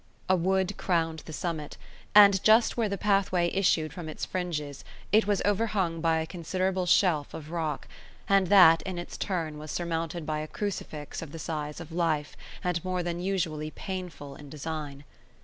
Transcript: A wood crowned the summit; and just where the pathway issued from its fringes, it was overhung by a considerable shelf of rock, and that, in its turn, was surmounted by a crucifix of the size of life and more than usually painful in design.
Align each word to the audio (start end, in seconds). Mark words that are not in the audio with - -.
A 0.27 0.35
wood 0.35 0.77
crowned 0.77 1.19
the 1.27 1.31
summit; 1.31 1.77
and 2.15 2.43
just 2.43 2.75
where 2.75 2.89
the 2.89 2.97
pathway 2.97 3.49
issued 3.51 3.93
from 3.93 4.09
its 4.09 4.25
fringes, 4.25 4.83
it 5.11 5.27
was 5.27 5.43
overhung 5.45 6.01
by 6.01 6.17
a 6.17 6.25
considerable 6.25 6.87
shelf 6.87 7.35
of 7.35 7.51
rock, 7.51 7.87
and 8.27 8.47
that, 8.47 8.81
in 8.81 8.97
its 8.97 9.15
turn, 9.15 9.59
was 9.59 9.69
surmounted 9.69 10.25
by 10.25 10.39
a 10.39 10.47
crucifix 10.47 11.21
of 11.21 11.31
the 11.31 11.37
size 11.37 11.79
of 11.79 11.91
life 11.91 12.35
and 12.63 12.83
more 12.83 13.03
than 13.03 13.19
usually 13.19 13.69
painful 13.69 14.35
in 14.35 14.49
design. 14.49 15.03